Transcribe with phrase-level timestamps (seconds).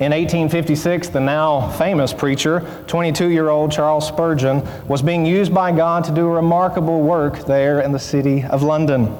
[0.00, 5.72] In 1856, the now famous preacher, 22 year old Charles Spurgeon, was being used by
[5.72, 9.14] God to do remarkable work there in the city of London.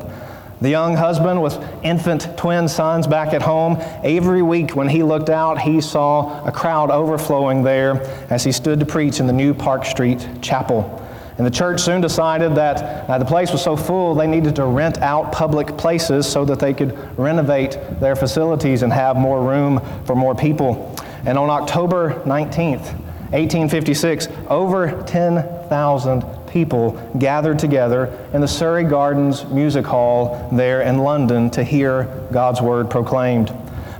[0.62, 5.28] The young husband with infant twin sons back at home, every week when he looked
[5.28, 8.00] out, he saw a crowd overflowing there
[8.30, 11.06] as he stood to preach in the new Park Street chapel.
[11.40, 14.66] And the church soon decided that uh, the place was so full they needed to
[14.66, 19.80] rent out public places so that they could renovate their facilities and have more room
[20.04, 20.94] for more people.
[21.24, 22.92] And on October 19th,
[23.32, 31.48] 1856, over 10,000 people gathered together in the Surrey Gardens Music Hall there in London
[31.52, 33.50] to hear God's word proclaimed.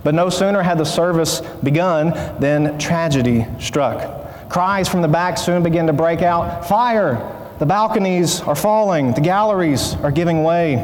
[0.04, 4.19] But no sooner had the service begun than tragedy struck.
[4.50, 7.36] Cries from the back soon began to break out Fire!
[7.60, 10.74] The balconies are falling, the galleries are giving way.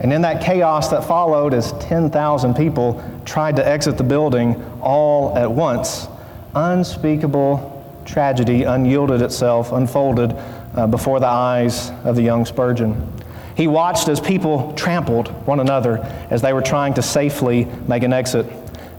[0.00, 5.38] And in that chaos that followed, as 10,000 people tried to exit the building all
[5.38, 6.08] at once,
[6.54, 10.36] unspeakable tragedy unyielded itself, unfolded
[10.74, 13.10] uh, before the eyes of the young Spurgeon.
[13.56, 18.12] He watched as people trampled one another as they were trying to safely make an
[18.12, 18.44] exit.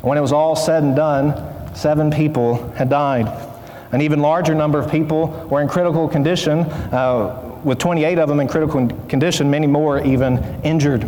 [0.02, 3.49] When it was all said and done, seven people had died.
[3.92, 8.40] An even larger number of people were in critical condition, uh, with 28 of them
[8.40, 11.04] in critical condition, many more even injured.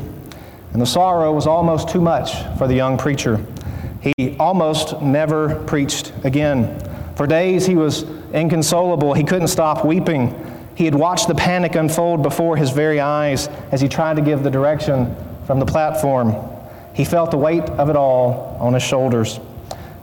[0.73, 3.45] And the sorrow was almost too much for the young preacher.
[4.01, 6.79] He almost never preached again.
[7.15, 9.13] For days he was inconsolable.
[9.13, 10.33] He couldn't stop weeping.
[10.75, 14.41] He had watched the panic unfold before his very eyes as he tried to give
[14.41, 15.15] the direction
[15.45, 16.35] from the platform.
[16.93, 19.39] He felt the weight of it all on his shoulders.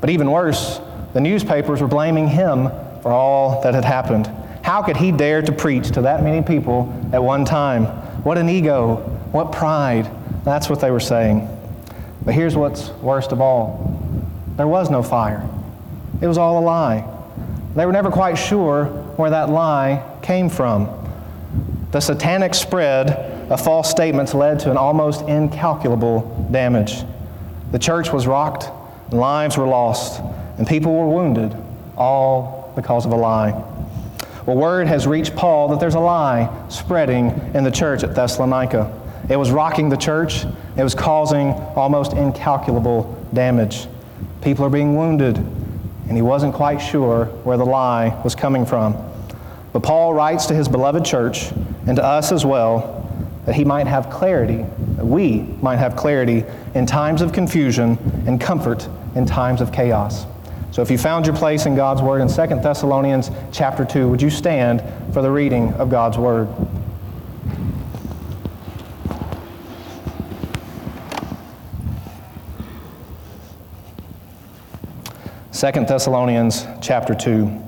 [0.01, 0.81] But even worse,
[1.15, 2.69] the newspapers were blaming him
[3.03, 4.27] for all that had happened.
[4.63, 7.87] How could he dare to preach to that many people at one time?
[8.25, 8.97] What an ego,
[9.33, 10.11] what pride.
[10.45, 11.49] That's what they were saying.
[12.25, 13.95] But here's what's worst of all
[14.57, 15.49] there was no fire.
[16.21, 17.05] It was all a lie.
[17.77, 20.89] They were never quite sure where that lie came from.
[21.93, 23.11] The satanic spread
[23.51, 27.05] of false statements led to an almost incalculable damage.
[27.71, 28.69] The church was rocked,
[29.13, 30.21] lives were lost,
[30.59, 31.57] and people were wounded,
[31.97, 33.51] all because of a lie.
[34.47, 38.93] Well, word has reached Paul that there's a lie spreading in the church at Thessalonica.
[39.29, 40.45] It was rocking the church,
[40.77, 43.87] it was causing almost incalculable damage.
[44.41, 48.97] People are being wounded, and he wasn't quite sure where the lie was coming from.
[49.73, 51.51] But Paul writes to his beloved church
[51.87, 52.95] and to us as well
[53.45, 54.65] that he might have clarity,
[54.97, 56.45] that we might have clarity
[56.75, 60.27] in times of confusion and comfort in times of chaos.
[60.79, 64.23] So if you found your place in God's word in 2 Thessalonians chapter 2, would
[64.23, 64.81] you stand
[65.13, 66.49] for the reading of God's word?
[75.51, 77.68] Second Thessalonians chapter 2.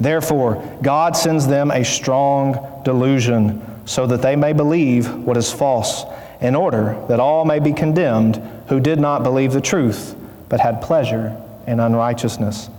[0.00, 6.04] Therefore, God sends them a strong delusion so that they may believe what is false,
[6.40, 8.36] in order that all may be condemned
[8.68, 10.14] who did not believe the truth,
[10.48, 11.36] but had pleasure
[11.66, 12.70] in unrighteousness.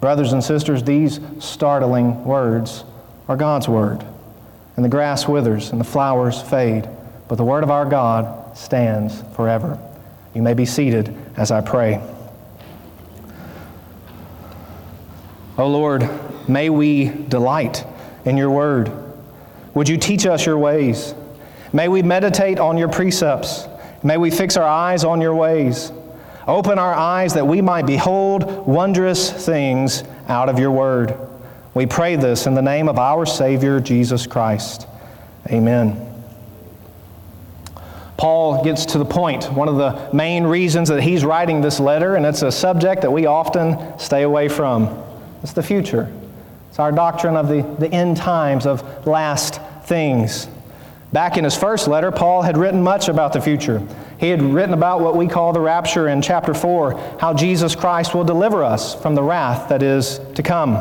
[0.00, 2.84] Brothers and sisters, these startling words
[3.28, 4.04] are God's word.
[4.76, 6.88] And the grass withers and the flowers fade,
[7.28, 9.78] but the word of our God stands forever.
[10.34, 12.02] You may be seated as I pray.
[15.58, 16.02] O oh Lord,
[16.48, 17.84] May we delight
[18.24, 18.90] in your word.
[19.74, 21.14] Would you teach us your ways?
[21.72, 23.68] May we meditate on your precepts
[24.06, 25.90] May we fix our eyes on your ways.
[26.46, 31.16] Open our eyes that we might behold wondrous things out of your word.
[31.74, 34.86] We pray this in the name of our Savior, Jesus Christ.
[35.50, 36.02] Amen.
[38.16, 39.52] Paul gets to the point.
[39.52, 43.10] one of the main reasons that he's writing this letter, and it's a subject that
[43.10, 45.02] we often stay away from.
[45.42, 46.10] It's the future.
[46.76, 50.46] It's our doctrine of the, the end times, of last things.
[51.10, 53.82] Back in his first letter, Paul had written much about the future.
[54.20, 58.14] He had written about what we call the rapture in chapter 4, how Jesus Christ
[58.14, 60.74] will deliver us from the wrath that is to come.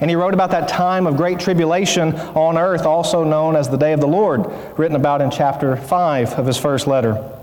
[0.00, 3.76] And he wrote about that time of great tribulation on earth, also known as the
[3.76, 7.35] day of the Lord, written about in chapter 5 of his first letter.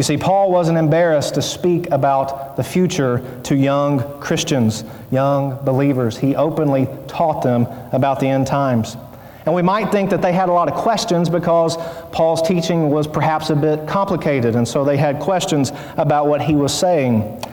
[0.00, 6.16] You see, Paul wasn't embarrassed to speak about the future to young Christians, young believers.
[6.16, 8.96] He openly taught them about the end times.
[9.44, 11.76] And we might think that they had a lot of questions because
[12.12, 16.54] Paul's teaching was perhaps a bit complicated, and so they had questions about what he
[16.54, 17.44] was saying.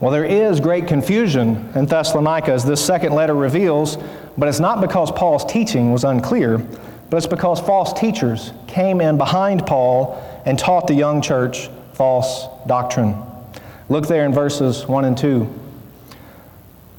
[0.00, 3.98] Well, there is great confusion in Thessalonica, as this second letter reveals,
[4.38, 6.56] but it's not because Paul's teaching was unclear,
[7.10, 11.68] but it's because false teachers came in behind Paul and taught the young church
[12.00, 13.14] false doctrine.
[13.90, 15.46] Look there in verses 1 and 2.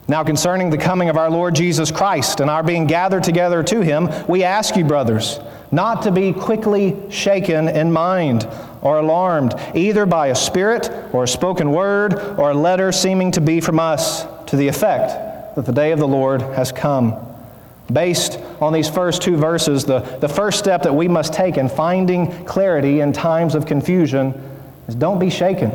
[0.08, 3.82] Now, concerning the coming of our Lord Jesus Christ and our being gathered together to
[3.82, 5.40] him, we ask you, brothers,
[5.72, 8.48] not to be quickly shaken in mind
[8.84, 13.42] or alarmed, either by a spirit or a spoken word or a letter seeming to
[13.42, 17.16] be from us, to the effect that the day of the Lord has come.
[17.92, 21.70] Based on these first two verses, the, the first step that we must take in
[21.70, 24.50] finding clarity in times of confusion
[24.88, 25.72] is don't be shaken.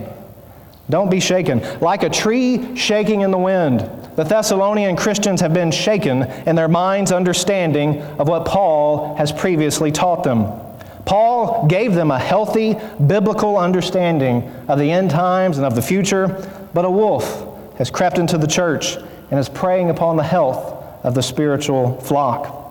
[0.88, 1.62] Don't be shaken.
[1.80, 3.80] Like a tree shaking in the wind,
[4.16, 9.90] the Thessalonian Christians have been shaken in their mind's understanding of what Paul has previously
[9.90, 10.46] taught them.
[11.04, 12.76] Paul gave them a healthy
[13.06, 16.28] biblical understanding of the end times and of the future,
[16.72, 17.46] but a wolf
[17.78, 18.96] has crept into the church
[19.30, 22.65] and is preying upon the health of the spiritual flock.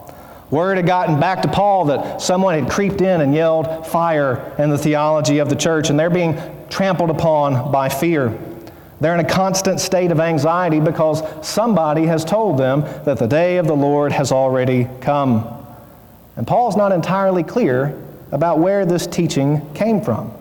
[0.51, 4.69] Word had gotten back to Paul that someone had creeped in and yelled fire in
[4.69, 6.39] the theology of the church, and they're being
[6.69, 8.37] trampled upon by fear.
[9.01, 13.57] They're in a constant state of anxiety because somebody has told them that the day
[13.57, 15.47] of the Lord has already come.
[16.37, 18.01] And Paul's not entirely clear
[18.31, 20.31] about where this teaching came from.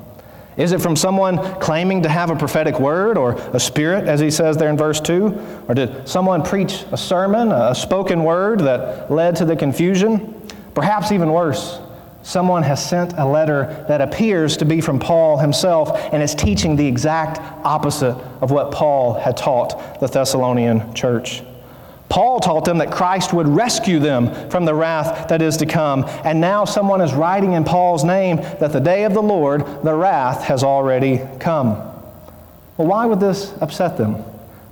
[0.57, 4.31] Is it from someone claiming to have a prophetic word or a spirit, as he
[4.31, 5.65] says there in verse 2?
[5.69, 10.35] Or did someone preach a sermon, a spoken word that led to the confusion?
[10.75, 11.81] Perhaps even worse,
[12.23, 16.77] someone has sent a letter that appears to be from Paul himself and is teaching
[16.77, 21.43] the exact opposite of what Paul had taught the Thessalonian church.
[22.15, 26.05] Paul taught them that Christ would rescue them from the wrath that is to come.
[26.23, 29.93] And now someone is writing in Paul's name that the day of the Lord, the
[29.93, 31.71] wrath, has already come.
[32.77, 34.23] Well, why would this upset them?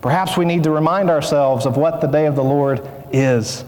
[0.03, 3.65] Perhaps we need to remind ourselves of what the day of the Lord is.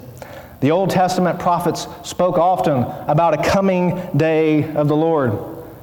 [0.60, 5.32] The Old Testament prophets spoke often about a coming day of the Lord.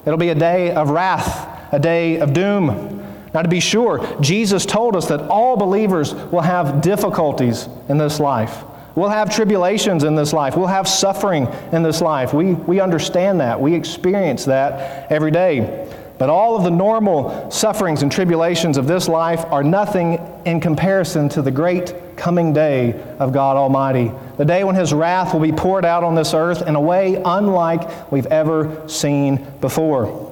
[0.05, 3.00] It'll be a day of wrath, a day of doom.
[3.33, 8.19] Now, to be sure, Jesus told us that all believers will have difficulties in this
[8.19, 8.63] life.
[8.93, 10.57] We'll have tribulations in this life.
[10.57, 12.33] We'll have suffering in this life.
[12.33, 13.59] We, we understand that.
[13.59, 15.87] We experience that every day.
[16.17, 21.29] But all of the normal sufferings and tribulations of this life are nothing in comparison
[21.29, 24.11] to the great coming day of God Almighty.
[24.37, 27.19] The day when His wrath will be poured out on this earth in a way
[27.25, 30.31] unlike we've ever seen before.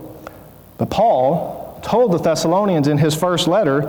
[0.78, 3.82] But Paul told the Thessalonians in his first letter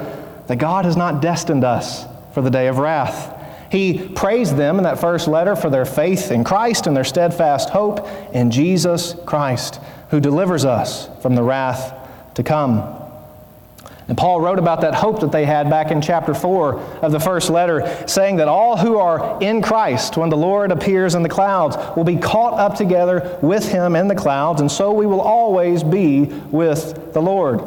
[0.47, 3.37] that God has not destined us for the day of wrath.
[3.71, 7.71] He praised them in that first letter for their faith in Christ and their steadfast
[7.71, 9.81] hope in Jesus Christ,
[10.11, 11.95] who delivers us from the wrath
[12.35, 12.97] to come.
[14.09, 17.21] And Paul wrote about that hope that they had back in chapter 4 of the
[17.21, 21.29] first letter, saying that all who are in Christ, when the Lord appears in the
[21.29, 25.21] clouds, will be caught up together with him in the clouds, and so we will
[25.21, 27.61] always be with the Lord.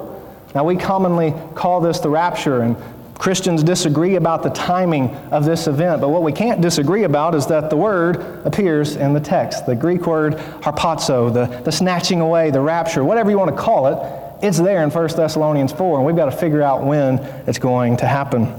[0.55, 2.77] Now, we commonly call this the rapture, and
[3.17, 7.47] Christians disagree about the timing of this event, but what we can't disagree about is
[7.47, 9.65] that the word appears in the text.
[9.65, 13.87] The Greek word harpazo, the, the snatching away, the rapture, whatever you want to call
[13.87, 17.59] it, it's there in 1 Thessalonians 4, and we've got to figure out when it's
[17.59, 18.53] going to happen.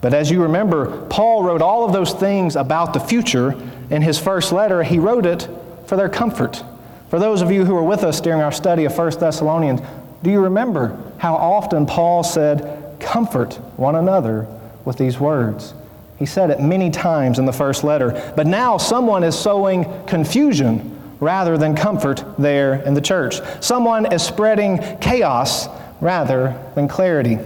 [0.00, 3.54] But as you remember, Paul wrote all of those things about the future
[3.90, 4.82] in his first letter.
[4.82, 5.48] He wrote it
[5.86, 6.64] for their comfort.
[7.10, 9.82] For those of you who were with us during our study of 1 Thessalonians,
[10.22, 14.46] do you remember how often Paul said, Comfort one another
[14.84, 15.74] with these words?
[16.18, 18.32] He said it many times in the first letter.
[18.36, 23.40] But now someone is sowing confusion rather than comfort there in the church.
[23.60, 25.68] Someone is spreading chaos
[26.00, 27.38] rather than clarity.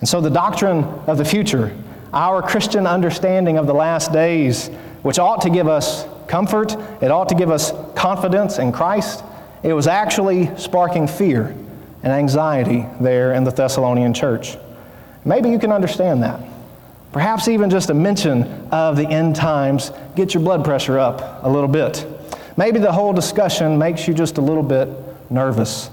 [0.00, 1.74] And so the doctrine of the future,
[2.12, 4.68] our Christian understanding of the last days,
[5.02, 9.24] which ought to give us comfort, it ought to give us confidence in Christ,
[9.62, 11.54] it was actually sparking fear
[12.04, 14.56] and anxiety there in the Thessalonian church.
[15.24, 16.40] Maybe you can understand that.
[17.12, 21.48] Perhaps even just a mention of the end times get your blood pressure up a
[21.48, 22.06] little bit.
[22.56, 24.88] Maybe the whole discussion makes you just a little bit
[25.30, 25.90] nervous.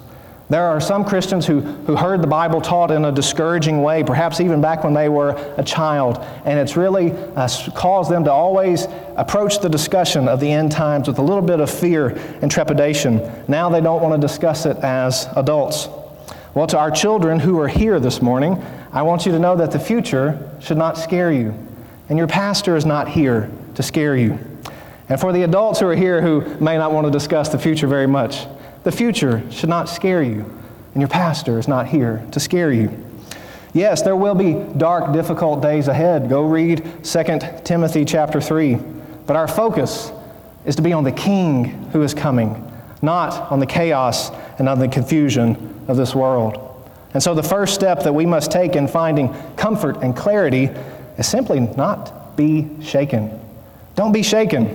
[0.49, 4.41] There are some Christians who, who heard the Bible taught in a discouraging way, perhaps
[4.41, 8.85] even back when they were a child, and it's really uh, caused them to always
[9.15, 12.09] approach the discussion of the end times with a little bit of fear
[12.41, 13.21] and trepidation.
[13.47, 15.87] Now they don't want to discuss it as adults.
[16.53, 19.71] Well, to our children who are here this morning, I want you to know that
[19.71, 21.53] the future should not scare you,
[22.09, 24.37] and your pastor is not here to scare you.
[25.07, 27.87] And for the adults who are here who may not want to discuss the future
[27.87, 28.47] very much,
[28.83, 30.43] the future should not scare you,
[30.93, 32.91] and your pastor is not here to scare you.
[33.71, 36.27] Yes, there will be dark, difficult days ahead.
[36.27, 37.23] Go read 2
[37.63, 38.77] Timothy chapter 3.
[39.25, 40.11] But our focus
[40.65, 42.69] is to be on the King who is coming,
[43.01, 46.55] not on the chaos and on the confusion of this world.
[47.15, 50.65] And so the first step that we must take in finding comfort and clarity
[51.17, 53.39] is simply not be shaken.
[53.95, 54.69] Don't be shaken.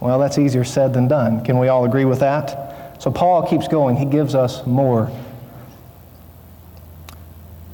[0.00, 1.44] Well, that's easier said than done.
[1.44, 3.02] Can we all agree with that?
[3.02, 3.96] So Paul keeps going.
[3.96, 5.10] He gives us more.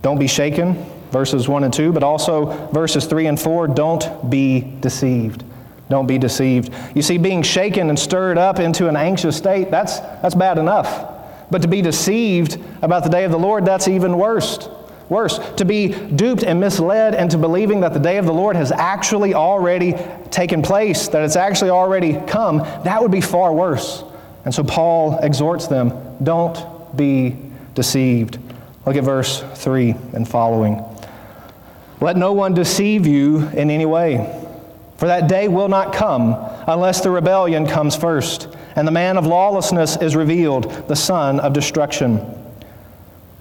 [0.03, 3.69] Don't be shaken, verses 1 and 2, but also verses 3 and 4.
[3.69, 5.45] Don't be deceived.
[5.89, 6.75] Don't be deceived.
[6.97, 11.12] You see, being shaken and stirred up into an anxious state, that's, that's bad enough.
[11.53, 14.71] But to be deceived about the day of the Lord, that's even worse.
[15.11, 18.73] Worse, to be duped and misled into believing that the day of the Lord has
[18.73, 19.95] actually already
[20.31, 24.03] taken place, that it's actually already come, that would be far worse.
[24.47, 25.93] And so Paul exhorts them
[26.23, 27.37] don't be
[27.75, 28.39] deceived.
[28.87, 30.83] Look at verse 3 and following.
[32.01, 34.43] Let no one deceive you in any way,
[34.97, 36.35] for that day will not come
[36.67, 41.53] unless the rebellion comes first and the man of lawlessness is revealed, the son of
[41.53, 42.17] destruction.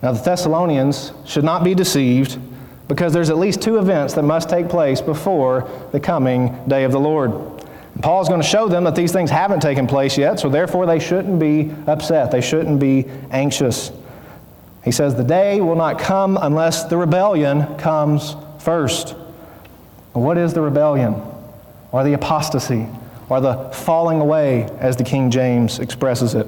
[0.02, 2.40] Now, the Thessalonians should not be deceived
[2.88, 6.92] because there's at least two events that must take place before the coming day of
[6.92, 7.32] the Lord.
[8.02, 11.00] Paul's going to show them that these things haven't taken place yet, so therefore they
[11.00, 12.32] shouldn't be upset.
[12.32, 13.92] They shouldn't be anxious.
[14.84, 19.16] He says, The day will not come unless the rebellion comes first.
[20.14, 21.16] What is the rebellion?
[21.92, 22.88] Or the apostasy?
[23.32, 26.46] Or the falling away, as the King James expresses it.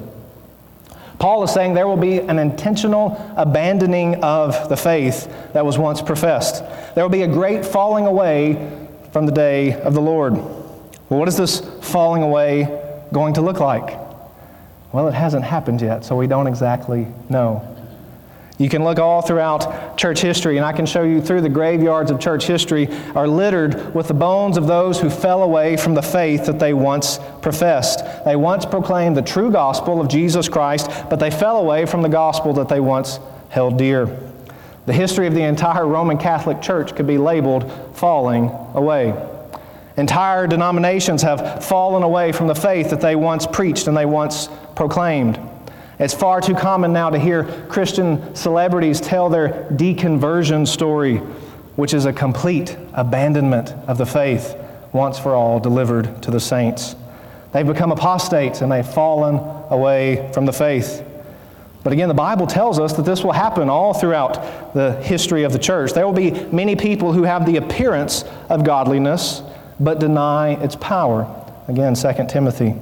[1.17, 6.01] Paul is saying there will be an intentional abandoning of the faith that was once
[6.01, 6.61] professed.
[6.93, 8.69] There will be a great falling away
[9.13, 10.33] from the day of the Lord.
[10.33, 12.67] Well, what is this falling away
[13.13, 13.97] going to look like?
[14.91, 17.65] Well, it hasn't happened yet, so we don't exactly know.
[18.57, 19.63] You can look all throughout
[19.97, 23.93] church history, and I can show you through the graveyards of church history are littered
[23.93, 28.03] with the bones of those who fell away from the faith that they once professed.
[28.25, 32.09] They once proclaimed the true gospel of Jesus Christ, but they fell away from the
[32.09, 33.19] gospel that they once
[33.49, 34.19] held dear.
[34.85, 39.13] The history of the entire Roman Catholic Church could be labeled falling away.
[39.95, 44.49] Entire denominations have fallen away from the faith that they once preached and they once
[44.75, 45.39] proclaimed.
[46.03, 51.19] It's far too common now to hear Christian celebrities tell their deconversion story,
[51.77, 54.53] which is a complete abandonment of the faith
[54.91, 56.97] once for all delivered to the saints.
[57.53, 59.35] They've become apostates and they've fallen
[59.69, 61.05] away from the faith.
[61.85, 65.53] But again, the Bible tells us that this will happen all throughout the history of
[65.53, 65.93] the church.
[65.93, 69.41] There will be many people who have the appearance of godliness
[69.79, 71.33] but deny its power.
[71.69, 72.75] Again, 2 Timothy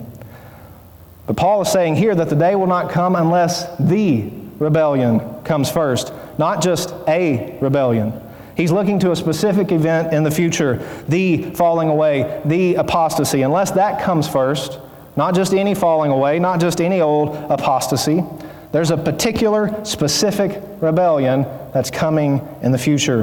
[1.32, 5.72] but Paul is saying here that the day will not come unless the rebellion comes
[5.72, 8.12] first, not just a rebellion.
[8.58, 13.44] He's looking to a specific event in the future, the falling away, the apostasy.
[13.44, 14.78] Unless that comes first,
[15.16, 18.26] not just any falling away, not just any old apostasy,
[18.74, 23.22] there's a particular, specific rebellion that's coming in the future.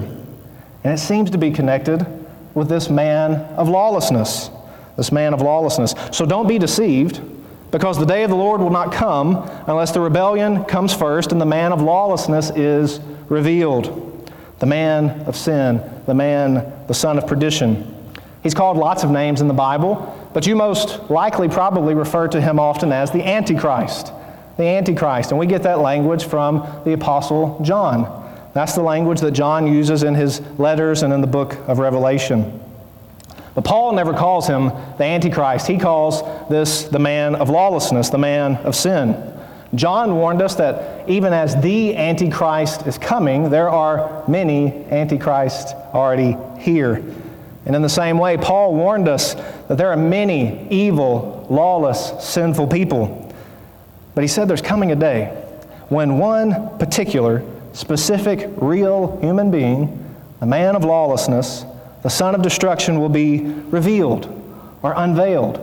[0.83, 2.07] And it seems to be connected
[2.55, 4.49] with this man of lawlessness.
[4.97, 5.95] This man of lawlessness.
[6.11, 7.21] So don't be deceived.
[7.71, 11.41] Because the day of the Lord will not come unless the rebellion comes first and
[11.41, 14.05] the man of lawlessness is revealed.
[14.59, 17.95] The man of sin, the man, the son of perdition.
[18.43, 22.41] He's called lots of names in the Bible, but you most likely probably refer to
[22.41, 24.13] him often as the Antichrist.
[24.57, 25.31] The Antichrist.
[25.31, 28.25] And we get that language from the Apostle John.
[28.55, 32.61] That's the language that John uses in his letters and in the book of Revelation.
[33.59, 35.67] But Paul never calls him the Antichrist.
[35.67, 39.17] He calls this the man of lawlessness, the man of sin.
[39.75, 46.37] John warned us that even as the Antichrist is coming, there are many Antichrists already
[46.61, 47.03] here.
[47.67, 52.69] And in the same way, Paul warned us that there are many evil, lawless, sinful
[52.69, 53.35] people.
[54.15, 55.31] But he said there's coming a day
[55.89, 61.65] when one particular, specific, real human being, the man of lawlessness,
[62.09, 64.25] the son of destruction, will be revealed
[64.83, 65.63] or unveiled.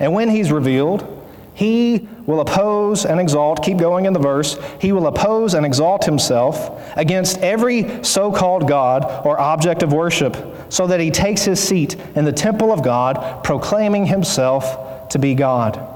[0.00, 1.04] And when he's revealed,
[1.52, 6.06] he will oppose and exalt, keep going in the verse, he will oppose and exalt
[6.06, 10.38] himself against every so called God or object of worship,
[10.70, 15.34] so that he takes his seat in the temple of God, proclaiming himself to be
[15.34, 15.86] God.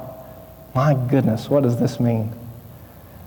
[0.74, 2.30] My goodness, what does this mean?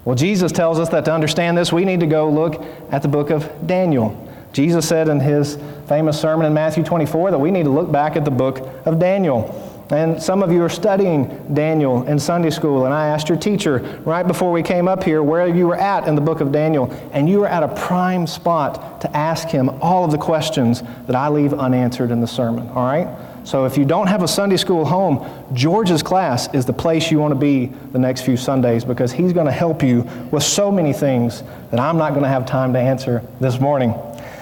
[0.03, 3.07] Well, Jesus tells us that to understand this, we need to go look at the
[3.07, 4.21] book of Daniel.
[4.53, 8.15] Jesus said in his famous sermon in Matthew 24 that we need to look back
[8.15, 9.61] at the book of Daniel.
[9.91, 14.01] And some of you are studying Daniel in Sunday school, and I asked your teacher
[14.03, 16.91] right before we came up here where you were at in the book of Daniel,
[17.11, 21.15] and you were at a prime spot to ask him all of the questions that
[21.15, 23.07] I leave unanswered in the sermon, all right?
[23.45, 25.23] So if you don't have a Sunday school home,
[25.53, 29.33] George's class is the place you want to be the next few Sundays because he's
[29.33, 30.01] going to help you
[30.31, 33.93] with so many things that I'm not going to have time to answer this morning.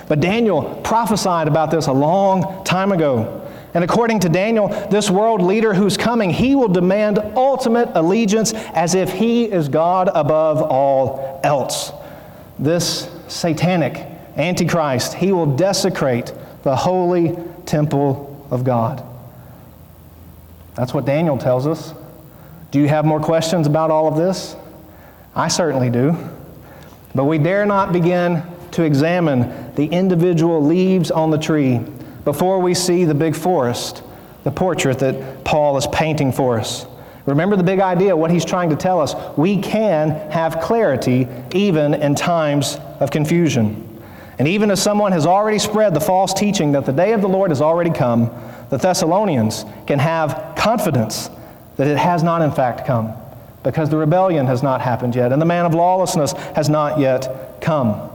[0.07, 3.39] But Daniel prophesied about this a long time ago.
[3.73, 8.93] And according to Daniel, this world leader who's coming, he will demand ultimate allegiance as
[8.93, 11.91] if he is God above all else.
[12.59, 14.05] This satanic
[14.37, 16.33] Antichrist, he will desecrate
[16.63, 19.03] the holy temple of God.
[20.75, 21.93] That's what Daniel tells us.
[22.71, 24.55] Do you have more questions about all of this?
[25.35, 26.17] I certainly do.
[27.13, 28.41] But we dare not begin
[28.71, 31.79] to examine the individual leaves on the tree
[32.25, 34.03] before we see the big forest,
[34.43, 36.85] the portrait that Paul is painting for us.
[37.25, 39.15] Remember the big idea, what he's trying to tell us.
[39.37, 43.89] We can have clarity even in times of confusion.
[44.39, 47.29] And even as someone has already spread the false teaching that the day of the
[47.29, 48.29] Lord has already come,
[48.69, 51.29] the Thessalonians can have confidence
[51.77, 53.13] that it has not in fact come
[53.63, 57.61] because the rebellion has not happened yet and the man of lawlessness has not yet
[57.61, 58.09] come.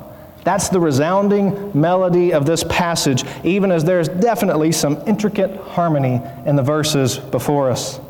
[0.49, 6.57] That's the resounding melody of this passage, even as there's definitely some intricate harmony in
[6.57, 8.01] the verses before us.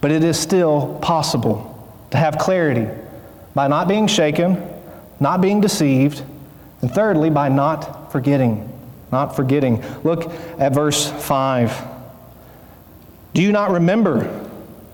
[0.00, 2.88] But it is still possible to have clarity
[3.52, 4.66] by not being shaken,
[5.20, 6.22] not being deceived,
[6.80, 8.72] and thirdly, by not forgetting.
[9.12, 9.84] Not forgetting.
[10.04, 11.84] Look at verse 5.
[13.34, 14.48] Do you not remember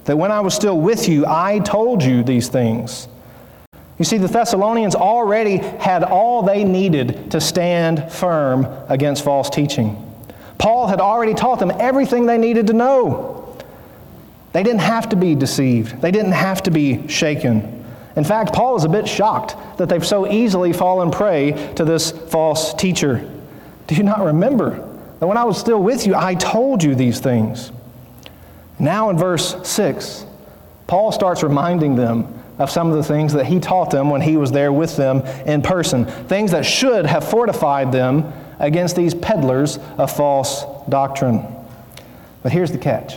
[0.07, 3.07] that when I was still with you, I told you these things?
[3.99, 10.05] You see, the Thessalonians already had all they needed to stand firm against false teaching.
[10.57, 13.57] Paul had already taught them everything they needed to know.
[14.53, 17.75] They didn't have to be deceived, they didn't have to be shaken.
[18.17, 22.11] In fact, Paul is a bit shocked that they've so easily fallen prey to this
[22.11, 23.31] false teacher.
[23.87, 27.21] Do you not remember that when I was still with you, I told you these
[27.21, 27.71] things?
[28.81, 30.25] Now, in verse 6,
[30.89, 34.37] Paul starts reminding them of some of the things that he taught them when he
[34.37, 36.05] was there with them in person.
[36.05, 41.47] Things that should have fortified them against these peddlers of false doctrine.
[42.43, 43.17] But here's the catch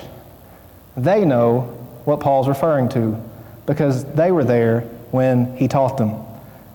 [0.97, 1.61] they know
[2.05, 3.21] what Paul's referring to
[3.65, 6.23] because they were there when he taught them,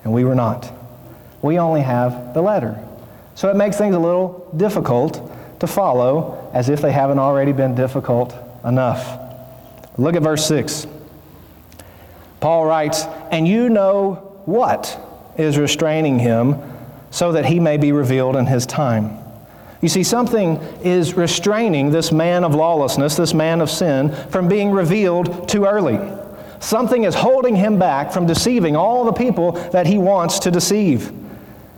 [0.03, 0.71] and we were not.
[1.41, 2.83] We only have the letter.
[3.35, 7.75] So it makes things a little difficult to follow as if they haven't already been
[7.75, 9.19] difficult enough.
[9.97, 10.87] Look at verse 6.
[12.39, 14.99] Paul writes, And you know what
[15.37, 16.61] is restraining him
[17.11, 19.17] so that he may be revealed in his time.
[19.81, 24.71] You see, something is restraining this man of lawlessness, this man of sin, from being
[24.71, 25.99] revealed too early.
[26.59, 31.11] Something is holding him back from deceiving all the people that he wants to deceive.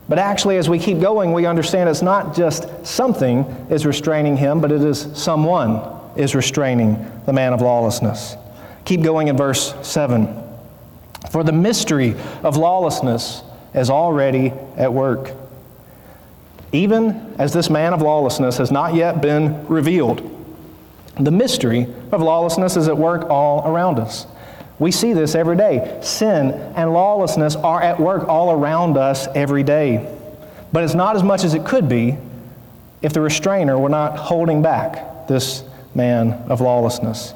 [0.07, 4.61] But actually, as we keep going, we understand it's not just something is restraining him,
[4.61, 5.81] but it is someone
[6.15, 8.35] is restraining the man of lawlessness.
[8.85, 10.38] Keep going in verse 7.
[11.31, 15.31] For the mystery of lawlessness is already at work.
[16.71, 20.35] Even as this man of lawlessness has not yet been revealed,
[21.19, 24.25] the mystery of lawlessness is at work all around us.
[24.79, 25.99] We see this every day.
[26.01, 30.15] Sin and lawlessness are at work all around us every day.
[30.71, 32.17] But it's not as much as it could be
[33.01, 37.33] if the restrainer were not holding back this man of lawlessness.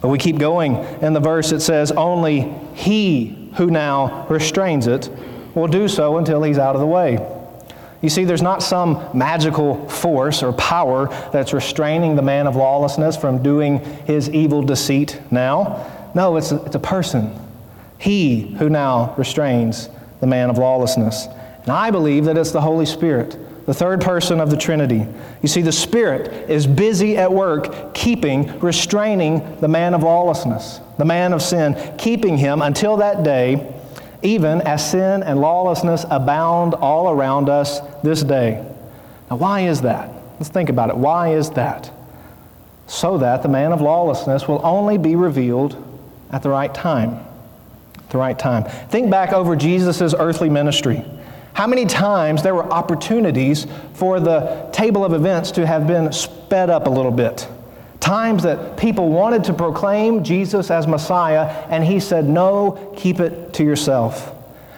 [0.00, 0.76] But we keep going.
[1.02, 5.10] In the verse, it says, Only he who now restrains it
[5.54, 7.18] will do so until he's out of the way.
[8.00, 13.16] You see, there's not some magical force or power that's restraining the man of lawlessness
[13.16, 16.10] from doing his evil deceit now.
[16.14, 17.34] No, it's a, it's a person.
[17.98, 19.88] He who now restrains
[20.20, 21.26] the man of lawlessness.
[21.62, 23.36] And I believe that it's the Holy Spirit,
[23.68, 25.06] the third person of the Trinity.
[25.42, 31.04] You see, the Spirit is busy at work keeping, restraining the man of lawlessness, the
[31.04, 33.74] man of sin, keeping him until that day
[34.22, 38.64] even as sin and lawlessness abound all around us this day.
[39.30, 40.10] Now, why is that?
[40.40, 40.96] Let's think about it.
[40.96, 41.92] Why is that?
[42.86, 45.76] So that the man of lawlessness will only be revealed
[46.32, 47.20] at the right time.
[47.98, 48.64] At the right time.
[48.88, 51.04] Think back over Jesus' earthly ministry.
[51.58, 56.70] How many times there were opportunities for the table of events to have been sped
[56.70, 57.48] up a little bit?
[57.98, 63.54] Times that people wanted to proclaim Jesus as Messiah, and he said, No, keep it
[63.54, 64.32] to yourself.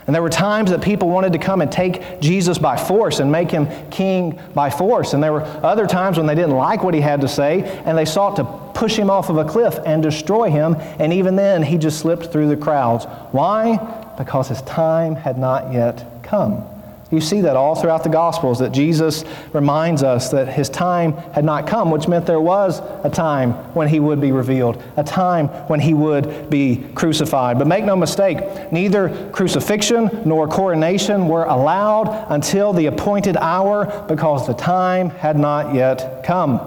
[0.06, 3.30] And there were times that people wanted to come and take Jesus by force and
[3.30, 5.12] make him king by force.
[5.12, 7.98] And there were other times when they didn't like what he had to say, and
[7.98, 10.76] they sought to push him off of a cliff and destroy him.
[10.98, 13.04] And even then, he just slipped through the crowds.
[13.32, 13.76] Why?
[14.16, 16.64] Because his time had not yet come.
[17.10, 21.44] You see that all throughout the Gospels, that Jesus reminds us that his time had
[21.44, 25.48] not come, which meant there was a time when he would be revealed, a time
[25.66, 27.58] when he would be crucified.
[27.58, 28.38] But make no mistake,
[28.70, 35.74] neither crucifixion nor coronation were allowed until the appointed hour because the time had not
[35.74, 36.60] yet come.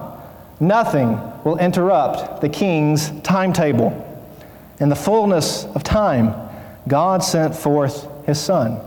[0.59, 4.09] Nothing will interrupt the king's timetable.
[4.79, 6.35] In the fullness of time,
[6.85, 8.81] God sent forth his Son.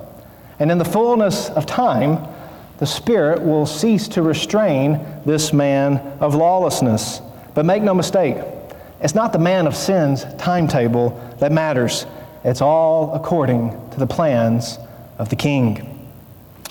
[0.58, 2.26] And in the fullness of time,
[2.78, 7.20] the Spirit will cease to restrain this man of lawlessness.
[7.54, 8.36] But make no mistake,
[9.00, 12.06] it's not the man of sin's timetable that matters.
[12.44, 14.78] It's all according to the plans
[15.18, 15.92] of the king.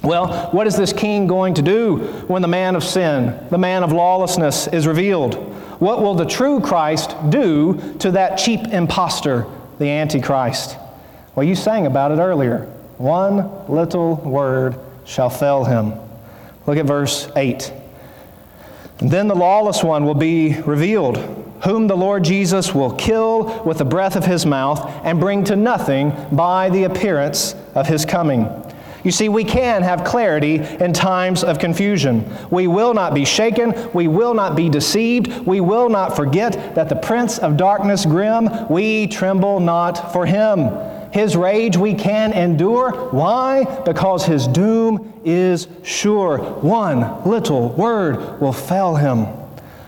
[0.03, 3.83] Well, what is this king going to do when the man of sin, the man
[3.83, 5.35] of lawlessness, is revealed?
[5.79, 9.47] What will the true Christ do to that cheap impostor,
[9.79, 10.77] the Antichrist?
[11.33, 12.71] Well, you sang about it earlier.
[12.97, 15.93] One little word shall fail him.
[16.65, 17.71] Look at verse 8.
[18.99, 21.17] And then the lawless one will be revealed,
[21.63, 25.55] whom the Lord Jesus will kill with the breath of his mouth and bring to
[25.55, 28.49] nothing by the appearance of his coming.
[29.03, 32.25] You see, we can have clarity in times of confusion.
[32.49, 33.91] We will not be shaken.
[33.93, 35.45] We will not be deceived.
[35.45, 40.69] We will not forget that the prince of darkness grim, we tremble not for him.
[41.15, 42.91] His rage we can endure.
[43.11, 43.63] Why?
[43.85, 46.39] Because his doom is sure.
[46.39, 49.44] One little word will fell him.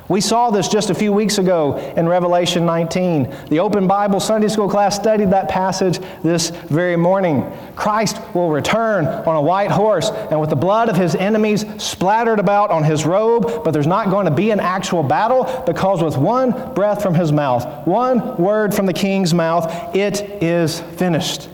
[0.10, 3.36] We saw this just a few weeks ago in Revelation 19.
[3.50, 7.52] The Open Bible Sunday School class studied that passage this very morning.
[7.76, 12.40] Christ will return on a white horse and with the blood of his enemies splattered
[12.40, 16.16] about on his robe, but there's not going to be an actual battle because with
[16.16, 21.50] one breath from his mouth, one word from the king's mouth, it is finished.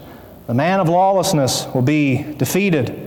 [0.46, 3.03] The man of lawlessness will be defeated.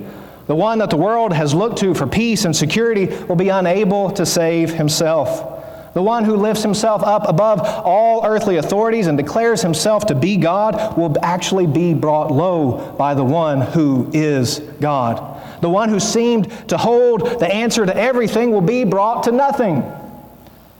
[0.47, 4.11] The one that the world has looked to for peace and security will be unable
[4.13, 5.55] to save himself.
[5.95, 10.37] The one who lifts himself up above all earthly authorities and declares himself to be
[10.37, 15.43] God will actually be brought low by the one who is God.
[15.63, 19.83] The one who seemed to hold the answer to everything will be brought to nothing.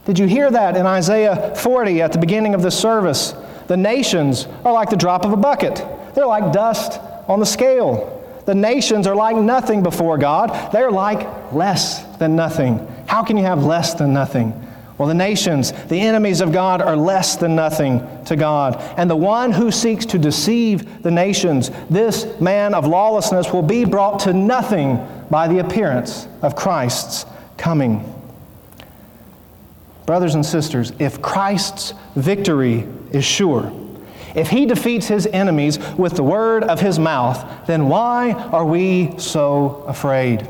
[0.05, 3.33] Did you hear that in Isaiah 40 at the beginning of this service?
[3.67, 8.16] The nations are like the drop of a bucket, they're like dust on the scale.
[8.47, 10.71] The nations are like nothing before God.
[10.71, 12.79] They're like less than nothing.
[13.05, 14.53] How can you have less than nothing?
[14.97, 18.81] Well, the nations, the enemies of God, are less than nothing to God.
[18.97, 23.83] And the one who seeks to deceive the nations, this man of lawlessness, will be
[23.83, 27.25] brought to nothing by the appearance of Christ's
[27.57, 28.13] coming.
[30.05, 33.73] Brothers and sisters, if Christ's victory is sure,
[34.37, 39.17] if he defeats his enemies with the word of his mouth, then why are we
[39.17, 40.47] so afraid?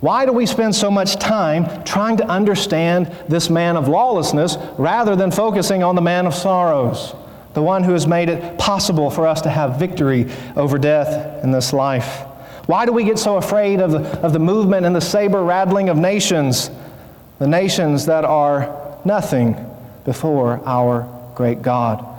[0.00, 5.14] Why do we spend so much time trying to understand this man of lawlessness rather
[5.14, 7.14] than focusing on the man of sorrows,
[7.52, 11.52] the one who has made it possible for us to have victory over death in
[11.52, 12.20] this life?
[12.64, 15.90] Why do we get so afraid of the, of the movement and the saber rattling
[15.90, 16.70] of nations,
[17.38, 19.54] the nations that are nothing
[20.06, 22.13] before our great God?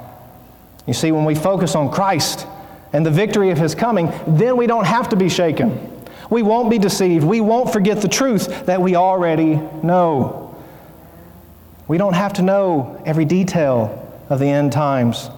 [0.85, 2.45] You see, when we focus on Christ
[2.93, 5.91] and the victory of his coming, then we don't have to be shaken.
[6.29, 7.23] We won't be deceived.
[7.23, 10.55] We won't forget the truth that we already know.
[11.87, 15.29] We don't have to know every detail of the end times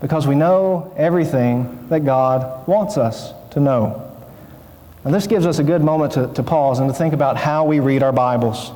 [0.00, 4.00] because we know everything that God wants us to know.
[5.04, 7.64] And this gives us a good moment to, to pause and to think about how
[7.64, 8.72] we read our Bibles.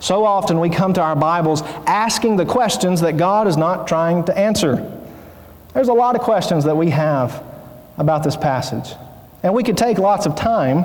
[0.00, 4.24] So often we come to our Bibles asking the questions that God is not trying
[4.24, 4.99] to answer.
[5.74, 7.44] There's a lot of questions that we have
[7.96, 8.94] about this passage.
[9.42, 10.84] And we could take lots of time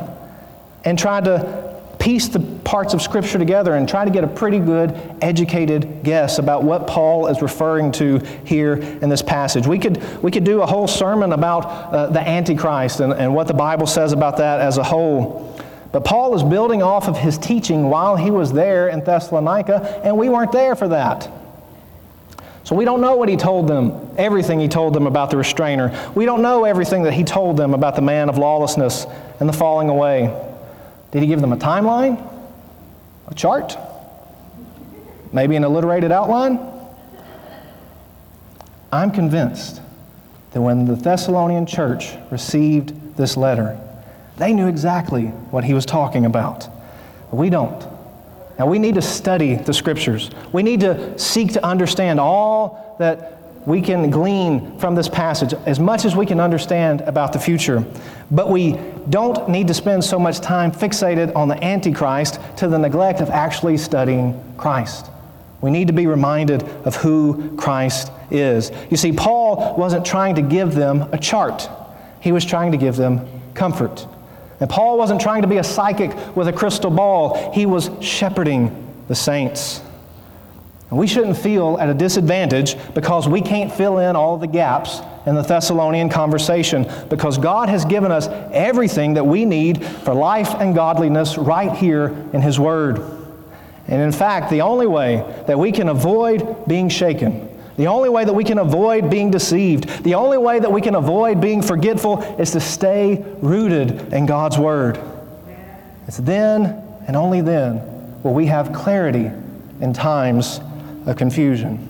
[0.83, 4.59] and try to piece the parts of Scripture together and try to get a pretty
[4.59, 9.65] good, educated guess about what Paul is referring to here in this passage.
[9.65, 13.47] We could, we could do a whole sermon about uh, the Antichrist and, and what
[13.47, 15.59] the Bible says about that as a whole.
[15.91, 20.15] But Paul is building off of his teaching while he was there in Thessalonica, and
[20.17, 21.31] we weren't there for that.
[22.65, 26.11] So we don't know what he told them, everything he told them about the restrainer.
[26.15, 29.05] We don't know everything that he told them about the man of lawlessness
[29.39, 30.35] and the falling away.
[31.11, 32.19] Did he give them a timeline?
[33.27, 33.77] A chart?
[35.31, 36.59] Maybe an alliterated outline?
[38.91, 39.79] I'm convinced
[40.53, 43.79] that when the Thessalonian church received this letter,
[44.37, 46.67] they knew exactly what he was talking about.
[47.29, 47.94] We don't.
[48.57, 50.31] Now, we need to study the scriptures.
[50.53, 55.79] We need to seek to understand all that we can glean from this passage as
[55.79, 57.83] much as we can understand about the future.
[58.31, 62.77] But we don't need to spend so much time fixated on the Antichrist to the
[62.77, 65.09] neglect of actually studying Christ.
[65.61, 68.71] We need to be reminded of who Christ is.
[68.91, 71.69] You see, Paul wasn't trying to give them a chart,
[72.21, 74.07] he was trying to give them comfort.
[74.59, 78.93] And Paul wasn't trying to be a psychic with a crystal ball, he was shepherding
[79.07, 79.81] the saints.
[80.89, 85.01] And we shouldn't feel at a disadvantage because we can't fill in all the gaps
[85.25, 90.53] in the Thessalonian conversation because God has given us everything that we need for life
[90.55, 92.99] and godliness right here in His Word.
[93.87, 98.23] And in fact, the only way that we can avoid being shaken, the only way
[98.23, 102.21] that we can avoid being deceived, the only way that we can avoid being forgetful
[102.39, 104.99] is to stay rooted in God's Word.
[106.07, 107.81] It's then and only then
[108.23, 109.31] will we have clarity
[109.81, 110.59] in times
[111.05, 111.87] of confusion.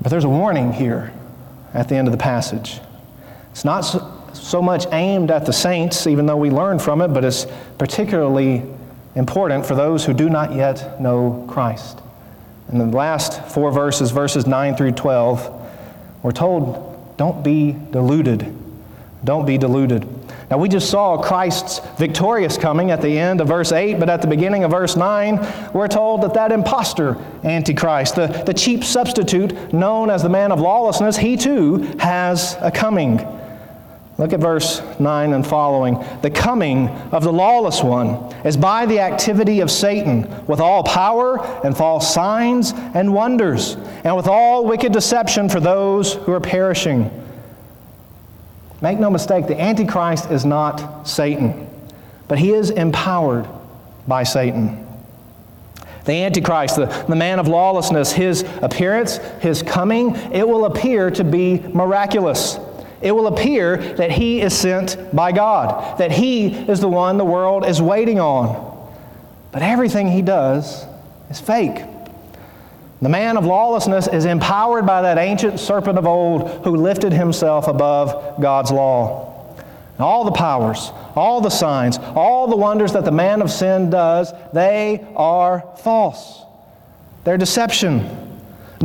[0.00, 1.12] But there's a warning here
[1.72, 2.80] at the end of the passage.
[3.50, 7.24] It's not so, much aimed at the saints, even though we learn from it, but
[7.24, 7.46] it's
[7.78, 8.62] particularly
[9.14, 12.00] important for those who do not yet know Christ.
[12.70, 15.70] In the last four verses, verses 9 through 12,
[16.22, 18.54] we're told, don't be deluded.
[19.24, 20.06] Don't be deluded.
[20.50, 24.20] Now, we just saw Christ's victorious coming at the end of verse 8, but at
[24.20, 29.72] the beginning of verse 9, we're told that that impostor Antichrist, the, the cheap substitute
[29.72, 33.18] known as the man of lawlessness, he too has a coming.
[34.16, 36.04] Look at verse 9 and following.
[36.22, 41.44] The coming of the lawless one is by the activity of Satan, with all power
[41.64, 43.74] and false signs and wonders,
[44.04, 47.10] and with all wicked deception for those who are perishing
[48.84, 51.66] Make no mistake, the Antichrist is not Satan,
[52.28, 53.48] but he is empowered
[54.06, 54.86] by Satan.
[56.04, 61.24] The Antichrist, the, the man of lawlessness, his appearance, his coming, it will appear to
[61.24, 62.58] be miraculous.
[63.00, 67.24] It will appear that he is sent by God, that he is the one the
[67.24, 68.88] world is waiting on.
[69.52, 70.84] But everything he does
[71.30, 71.84] is fake.
[73.02, 77.68] The man of lawlessness is empowered by that ancient serpent of old who lifted himself
[77.68, 79.54] above God's law.
[79.96, 83.90] And all the powers, all the signs, all the wonders that the man of sin
[83.90, 86.42] does, they are false.
[87.24, 88.23] They're deception.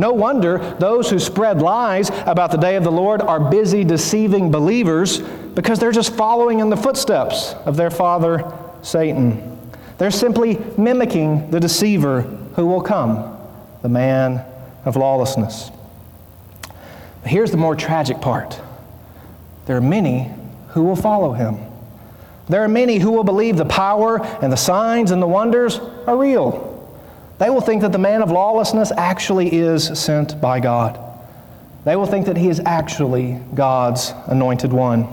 [0.00, 4.50] No wonder those who spread lies about the day of the Lord are busy deceiving
[4.50, 9.58] believers because they're just following in the footsteps of their father, Satan.
[9.98, 12.22] They're simply mimicking the deceiver
[12.56, 13.36] who will come
[13.82, 14.42] the man
[14.86, 15.70] of lawlessness.
[16.62, 18.58] But here's the more tragic part
[19.66, 20.30] there are many
[20.68, 21.58] who will follow him.
[22.48, 26.16] There are many who will believe the power and the signs and the wonders are
[26.16, 26.69] real.
[27.40, 31.00] They will think that the man of lawlessness actually is sent by God.
[31.86, 35.08] They will think that he is actually God's anointed one.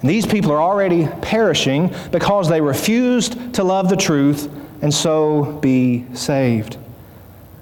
[0.00, 4.48] And these people are already perishing because they refused to love the truth
[4.80, 6.76] and so be saved.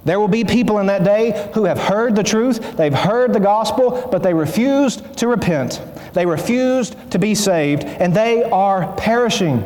[0.05, 3.41] There will be people in that day who have heard the truth, they've heard the
[3.41, 5.81] gospel, but they refused to repent.
[6.13, 9.63] They refused to be saved, and they are perishing.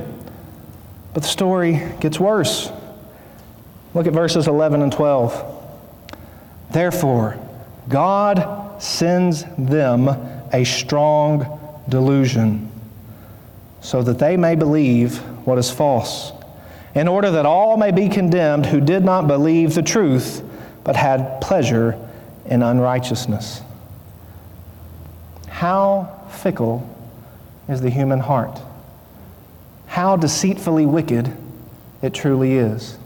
[1.12, 2.70] But the story gets worse.
[3.94, 5.56] Look at verses 11 and 12.
[6.70, 7.36] Therefore,
[7.88, 10.08] God sends them
[10.52, 12.70] a strong delusion,
[13.80, 16.32] so that they may believe what is false
[16.94, 20.42] in order that all may be condemned who did not believe the truth,
[20.84, 21.96] but had pleasure
[22.46, 23.62] in unrighteousness.
[25.48, 26.88] How fickle
[27.68, 28.60] is the human heart?
[29.90, 31.36] how deceitfully wicked
[32.00, 32.96] it truly is.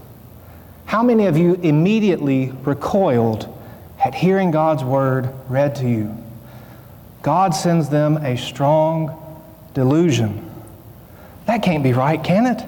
[0.87, 3.49] How many of you immediately recoiled
[4.05, 6.17] at hearing God's word read to you?
[7.23, 9.21] God sends them a strong
[9.73, 10.51] delusion.
[11.47, 12.63] That can't be right, can it?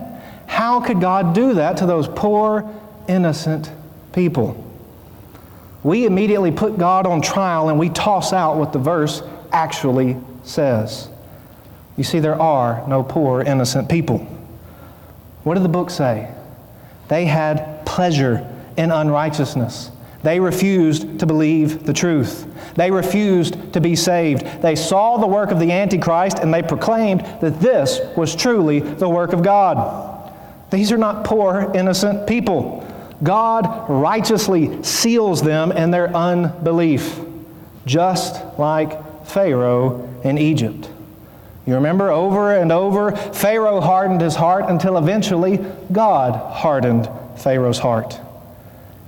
[0.46, 2.68] How could God do that to those poor,
[3.08, 3.70] innocent
[4.12, 4.62] people?
[5.82, 11.08] We immediately put God on trial and we toss out what the verse actually says.
[11.96, 14.18] You see, there are no poor, innocent people.
[15.44, 16.32] What did the book say?
[17.08, 19.90] They had pleasure in unrighteousness.
[20.22, 22.46] They refused to believe the truth.
[22.74, 24.60] They refused to be saved.
[24.60, 29.08] They saw the work of the Antichrist and they proclaimed that this was truly the
[29.08, 30.30] work of God.
[30.70, 32.86] These are not poor, innocent people.
[33.22, 37.18] God righteously seals them in their unbelief,
[37.86, 40.90] just like Pharaoh in Egypt.
[41.66, 48.20] You remember over and over, Pharaoh hardened his heart until eventually God hardened Pharaoh's heart.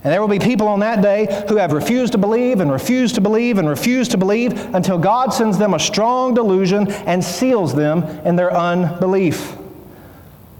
[0.03, 3.15] And there will be people on that day who have refused to believe and refused
[3.15, 7.75] to believe and refused to believe until God sends them a strong delusion and seals
[7.75, 9.57] them in their unbelief.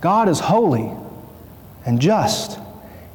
[0.01, 0.91] God is holy
[1.85, 2.59] and just,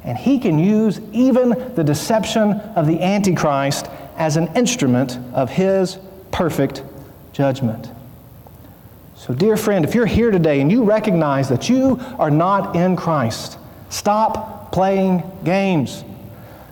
[0.03, 3.87] and He can use even the deception of the Antichrist
[4.17, 5.99] as an instrument of His
[6.31, 6.81] perfect
[7.33, 7.91] judgment.
[9.15, 12.95] So, dear friend, if you're here today and you recognize that you are not in
[12.95, 13.59] Christ,
[13.89, 16.03] stop playing games.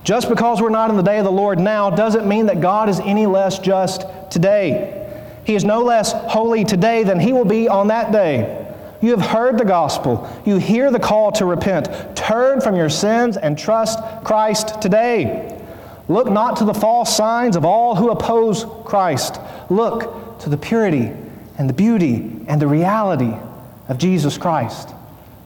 [0.04, 2.90] Just because we're not in the day of the Lord now doesn't mean that God
[2.90, 5.00] is any less just today.
[5.46, 8.60] He is no less holy today than He will be on that day.
[9.02, 10.30] You have heard the gospel.
[10.46, 12.16] You hear the call to repent.
[12.16, 15.62] Turn from your sins and trust Christ today.
[16.08, 19.40] Look not to the false signs of all who oppose Christ.
[19.70, 21.12] Look to the purity
[21.58, 23.34] and the beauty and the reality
[23.88, 24.90] of Jesus Christ.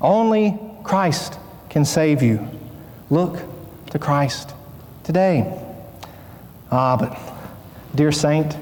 [0.01, 1.39] Only Christ
[1.77, 2.39] can save you.
[3.11, 3.37] Look
[3.91, 4.55] to Christ
[5.03, 5.63] today.
[6.71, 7.15] Ah, but
[7.93, 8.57] dear saint,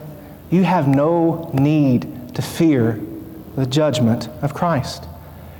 [0.52, 3.00] you have no need to fear
[3.56, 5.06] the judgment of Christ.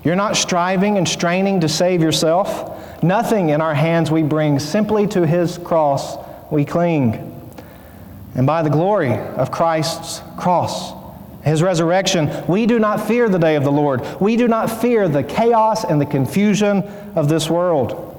[0.04, 3.02] You're not striving and straining to save yourself.
[3.02, 6.18] Nothing in our hands we bring, simply to His cross
[6.52, 7.54] we cling.
[8.36, 10.92] And by the glory of Christ's cross,
[11.46, 14.02] his resurrection, we do not fear the day of the Lord.
[14.20, 16.82] We do not fear the chaos and the confusion
[17.16, 18.12] of this world.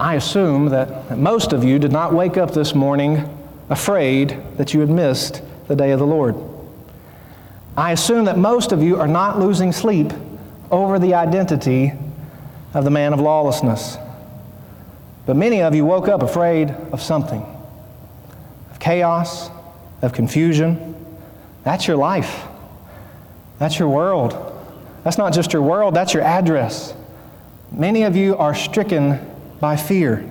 [0.00, 3.28] I assume that most of you did not wake up this morning
[3.68, 6.36] afraid that you had missed the day of the Lord.
[7.76, 10.12] I assume that most of you are not losing sleep
[10.70, 11.92] over the identity
[12.72, 13.98] of the man of lawlessness.
[15.26, 17.42] But many of you woke up afraid of something
[18.70, 19.50] of chaos,
[20.00, 20.95] of confusion
[21.66, 22.44] that's your life.
[23.58, 24.32] That's your world.
[25.02, 26.94] That's not just your world, that's your address.
[27.72, 29.18] Many of you are stricken
[29.58, 30.24] by fear,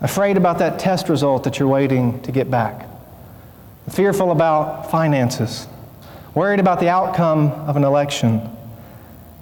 [0.00, 2.88] afraid about that test result that you're waiting to get back,
[3.90, 5.66] fearful about finances,
[6.34, 8.40] worried about the outcome of an election.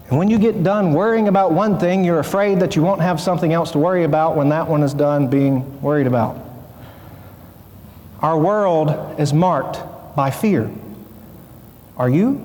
[0.09, 3.21] And when you get done worrying about one thing, you're afraid that you won't have
[3.21, 6.37] something else to worry about when that one is done being worried about.
[8.23, 9.79] Our world is marked
[10.17, 10.69] by fear.
[11.97, 12.45] Are you?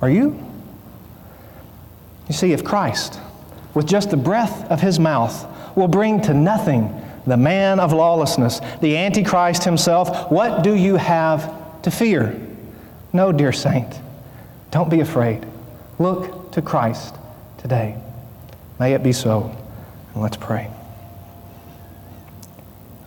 [0.00, 0.42] Are you?
[2.28, 3.20] You see, if Christ,
[3.74, 8.60] with just the breath of his mouth, will bring to nothing the man of lawlessness,
[8.80, 12.40] the Antichrist himself, what do you have to fear?
[13.12, 14.00] No, dear saint,
[14.70, 15.44] don't be afraid.
[15.98, 17.14] Look to Christ
[17.58, 17.96] today.
[18.78, 19.54] May it be so.
[20.12, 20.70] And let's pray.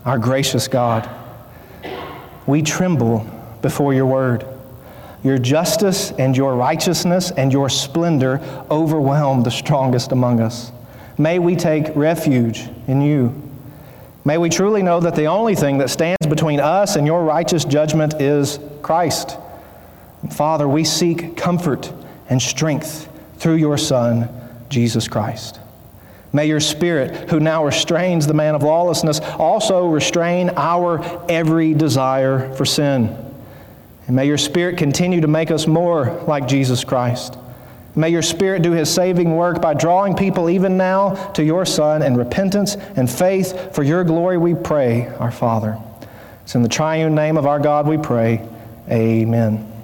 [0.06, 1.10] Our gracious God,
[2.48, 3.26] we tremble
[3.62, 4.46] before your word.
[5.24, 8.40] Your justice and your righteousness and your splendor
[8.72, 10.72] overwhelm the strongest among us.
[11.18, 13.42] May we take refuge in you.
[14.24, 17.66] May we truly know that the only thing that stands between us and your righteous
[17.66, 19.38] judgment is Christ.
[20.32, 21.92] Father, we seek comfort
[22.30, 24.30] and strength through your Son,
[24.70, 25.60] Jesus Christ.
[26.32, 32.54] May your Spirit, who now restrains the man of lawlessness, also restrain our every desire
[32.54, 33.29] for sin.
[34.10, 37.38] And may your Spirit continue to make us more like Jesus Christ.
[37.96, 42.02] May your Spirit do his saving work by drawing people even now to your Son
[42.02, 43.76] in repentance and faith.
[43.76, 45.78] For your glory we pray, our Father.
[46.42, 48.44] It's in the triune name of our God we pray.
[48.90, 49.79] Amen.